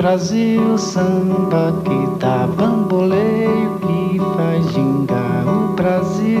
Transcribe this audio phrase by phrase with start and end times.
[0.00, 6.40] Brasil, samba que dá bamboleio, que faz gingar o Brasil.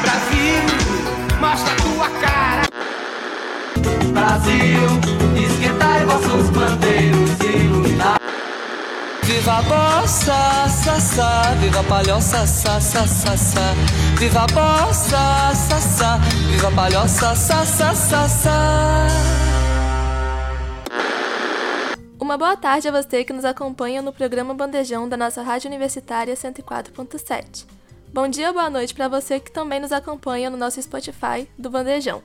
[0.00, 0.62] Brasil,
[1.42, 2.62] mostra tua cara.
[4.14, 4.80] Brasil,
[5.46, 8.18] esquentai vossos bandeiros e iluminar.
[9.24, 13.04] Viva a bossa, sa, viva a palhoça, sa, sa.
[14.18, 16.18] Viva a bossa, sa,
[16.48, 17.62] viva a palhoça, sa,
[18.26, 19.37] sa.
[22.28, 26.34] Uma boa tarde a você que nos acompanha no programa Bandejão da nossa Rádio Universitária
[26.34, 27.64] 104.7.
[28.12, 32.22] Bom dia boa noite para você que também nos acompanha no nosso Spotify do Bandejão.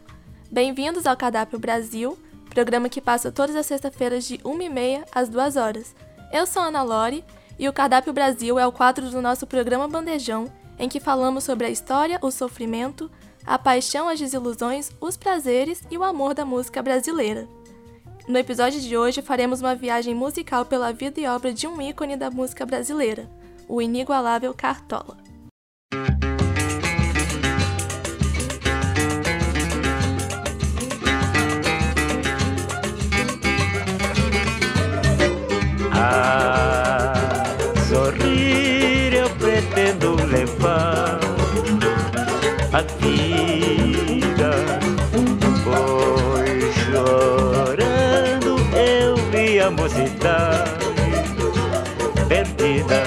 [0.51, 2.19] Bem-vindos ao Cardápio Brasil,
[2.49, 5.95] programa que passa todas as sextas-feiras de 1h30 às 2 horas.
[6.33, 7.23] Eu sou Ana Lore
[7.57, 11.67] e o Cardápio Brasil é o quadro do nosso programa Bandejão, em que falamos sobre
[11.67, 13.09] a história, o sofrimento,
[13.45, 17.47] a paixão, as desilusões, os prazeres e o amor da música brasileira.
[18.25, 22.15] No episódio de hoje faremos uma viagem musical pela vida e obra de um ícone
[22.15, 23.29] da música brasileira,
[23.67, 25.17] o inigualável Cartola.
[35.91, 37.13] A
[37.89, 41.19] sorrir eu pretendo levar
[42.71, 44.02] a vida,
[49.83, 50.79] mocidade
[52.29, 53.03] perdida.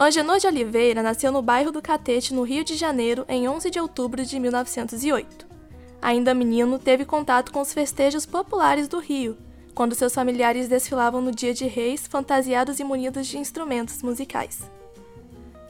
[0.00, 3.78] Angenor de Oliveira nasceu no bairro do Catete, no Rio de Janeiro, em 11 de
[3.78, 5.46] outubro de 1908.
[6.00, 9.36] Ainda menino, teve contato com os festejos populares do Rio,
[9.74, 14.62] quando seus familiares desfilavam no Dia de Reis, fantasiados e munidos de instrumentos musicais.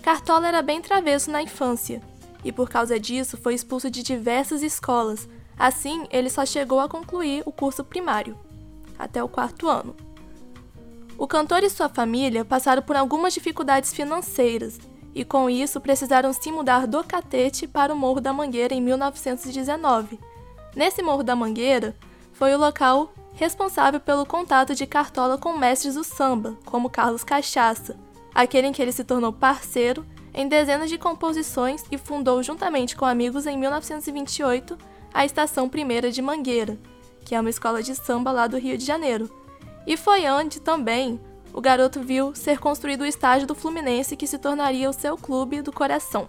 [0.01, 2.01] Cartola era bem travesso na infância,
[2.45, 5.29] e por causa disso foi expulso de diversas escolas.
[5.59, 8.39] Assim, ele só chegou a concluir o curso primário,
[8.99, 9.95] até o quarto ano.
[11.17, 14.79] O cantor e sua família passaram por algumas dificuldades financeiras
[15.15, 20.19] e, com isso, precisaram se mudar do Catete para o Morro da Mangueira em 1919.
[20.75, 21.95] Nesse Morro da Mangueira
[22.33, 27.97] foi o local responsável pelo contato de Cartola com mestres do samba, como Carlos Cachaça,
[28.35, 33.05] aquele em que ele se tornou parceiro em dezenas de composições e fundou, juntamente com
[33.05, 34.77] amigos, em 1928,
[35.15, 36.77] a Estação Primeira de Mangueira,
[37.25, 39.31] que é uma escola de samba lá do Rio de Janeiro.
[39.87, 41.21] E foi onde também
[41.53, 45.63] o garoto viu ser construído o estádio do Fluminense que se tornaria o seu clube
[45.63, 46.29] do coração.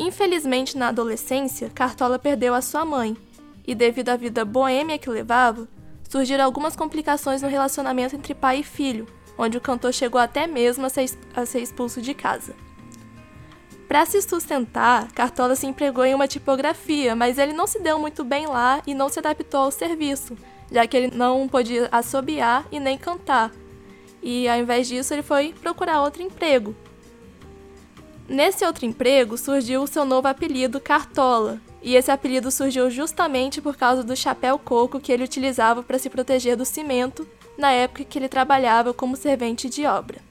[0.00, 3.16] Infelizmente, na adolescência, Cartola perdeu a sua mãe,
[3.64, 5.68] e devido à vida boêmia que levava,
[6.08, 9.06] surgiram algumas complicações no relacionamento entre pai e filho,
[9.36, 12.54] onde o cantor chegou até mesmo a ser, expulso de casa.
[13.88, 18.22] Para se sustentar, Cartola se empregou em uma tipografia, mas ele não se deu muito
[18.22, 20.36] bem lá e não se adaptou ao serviço,
[20.70, 23.50] já que ele não podia assobiar e nem cantar.
[24.22, 26.76] E ao invés disso, ele foi procurar outro emprego.
[28.28, 33.74] Nesse outro emprego surgiu o seu novo apelido Cartola, e esse apelido surgiu justamente por
[33.74, 37.26] causa do chapéu coco que ele utilizava para se proteger do cimento
[37.56, 40.27] na época que ele trabalhava como servente de obra.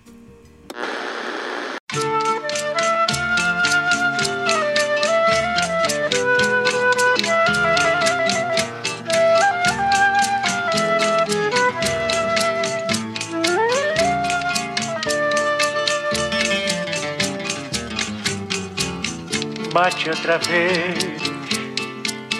[19.77, 20.97] Bate outra vez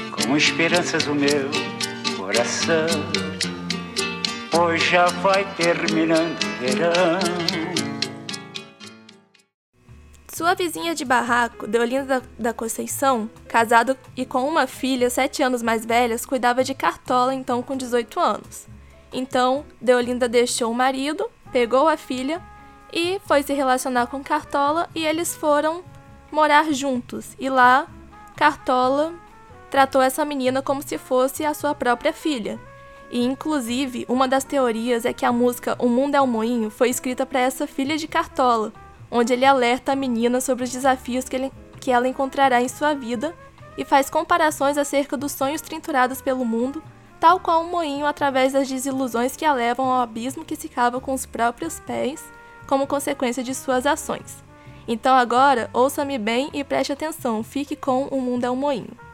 [0.10, 1.52] com esperanças o meu
[2.18, 2.88] coração,
[4.50, 7.20] pois já vai terminando o verão.
[10.34, 15.86] Sua vizinha de barraco, Deolinda da Conceição, casado e com uma filha sete anos mais
[15.86, 18.66] velhas, cuidava de Cartola então com 18 anos.
[19.14, 22.42] Então, Deolinda deixou o marido, pegou a filha
[22.92, 25.84] e foi se relacionar com Cartola e eles foram
[26.32, 27.36] morar juntos.
[27.40, 27.88] E lá,
[28.36, 29.14] Cartola
[29.70, 32.60] tratou essa menina como se fosse a sua própria filha.
[33.10, 36.90] E inclusive, uma das teorias é que a música O Mundo é um Moinho foi
[36.90, 38.74] escrita para essa filha de Cartola,
[39.10, 42.94] onde ele alerta a menina sobre os desafios que, ele, que ela encontrará em sua
[42.94, 43.34] vida
[43.78, 46.84] e faz comparações acerca dos sonhos trinturados pelo mundo,
[47.20, 51.00] tal qual um moinho através das desilusões que a levam ao abismo que se cava
[51.00, 52.24] com os próprios pés,
[52.68, 54.47] como consequência de suas ações.
[54.88, 59.07] Então agora, ouça-me bem e preste atenção, fique com O Mundo é um Moinho.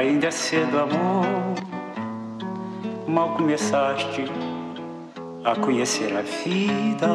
[0.00, 1.26] Ainda é cedo, amor.
[3.06, 4.24] Mal começaste
[5.44, 7.06] a conhecer a vida.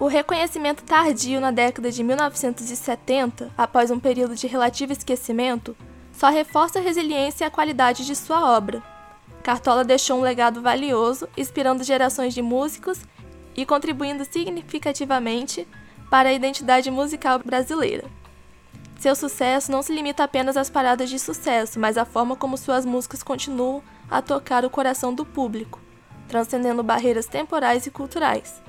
[0.00, 5.76] O reconhecimento tardio na década de 1970, após um período de relativo esquecimento,
[6.12, 8.82] só reforça a resiliência e a qualidade de sua obra.
[9.44, 13.02] Cartola deixou um legado valioso, inspirando gerações de músicos
[13.56, 15.64] e contribuindo significativamente
[16.10, 18.25] para a identidade musical brasileira.
[18.98, 22.86] Seu sucesso não se limita apenas às paradas de sucesso, mas à forma como suas
[22.86, 25.80] músicas continuam a tocar o coração do público,
[26.28, 28.62] transcendendo barreiras temporais e culturais.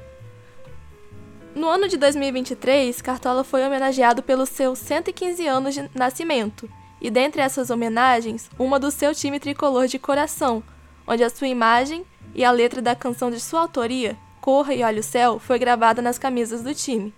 [1.56, 6.70] No ano de 2023, Cartola foi homenageado pelos seus 115 anos de nascimento,
[7.00, 10.62] e dentre essas homenagens, uma do seu time tricolor de coração,
[11.08, 15.00] onde a sua imagem e a letra da canção de sua autoria, Corra e Olhe
[15.00, 17.14] o Céu, foi gravada nas camisas do time.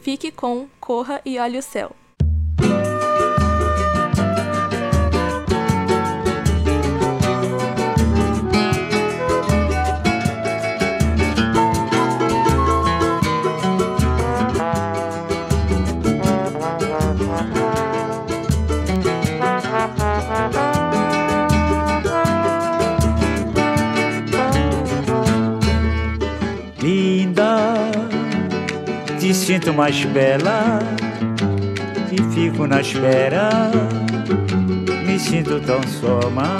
[0.00, 2.01] Fique com Corra e Olhe o Céu.
[29.52, 30.78] Sinto mais bela
[32.10, 33.50] e fico na espera,
[35.06, 36.56] me sinto tão só mal.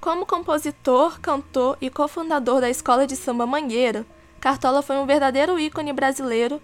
[0.00, 4.06] Como compositor, cantor e cofundador da Escola de Samba Mangueira,
[4.40, 6.62] Cartola foi um verdadeiro ícone brasileiro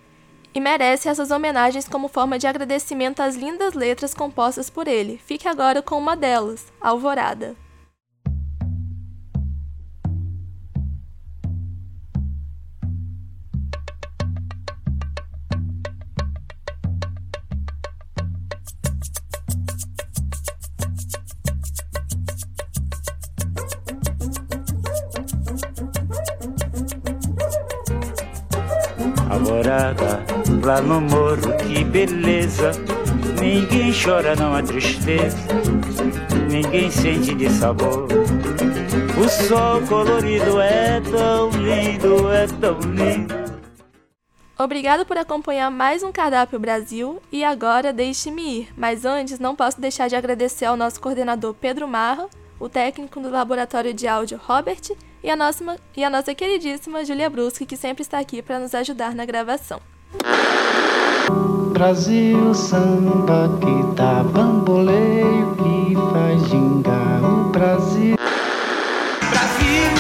[0.55, 5.21] e merece essas homenagens como forma de agradecimento às lindas letras compostas por ele.
[5.27, 7.57] Fique agora com uma delas, Alvorada.
[29.39, 30.25] Alvorada,
[30.65, 32.73] lá no morro, que beleza.
[33.41, 35.39] Ninguém chora, não há tristeza.
[36.51, 38.09] Ninguém sente de sabor.
[39.17, 43.35] O sol colorido é tão lindo, é tão lindo.
[44.59, 48.69] Obrigado por acompanhar mais um Cardápio Brasil e agora deixe-me ir.
[48.77, 52.27] Mas antes, não posso deixar de agradecer ao nosso coordenador Pedro Marra,
[52.59, 54.83] o técnico do laboratório de áudio Robert
[55.23, 58.75] e a nossa, e a nossa queridíssima Julia Bruschi, que sempre está aqui para nos
[58.75, 59.81] ajudar na gravação.
[61.73, 68.17] Brasil, samba que dá bamboleio, que faz gingar o Brasil.
[69.31, 69.91] Brasil,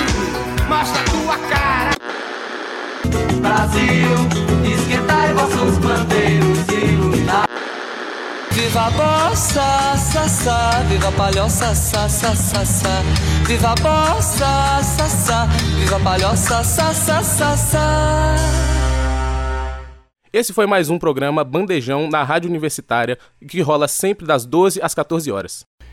[0.68, 1.90] mostra tua cara.
[3.40, 4.08] Brasil,
[4.64, 6.47] esquentai vossos bandeiros.
[8.68, 13.02] Viva a bossa, sa, viva a palhoça, sa, sa.
[13.46, 18.36] Viva a bossa, sa, viva a palhoça, sa, sa.
[20.30, 23.16] Esse foi mais um programa Bandejão na Rádio Universitária,
[23.48, 25.64] que rola sempre das 12 às 14 horas.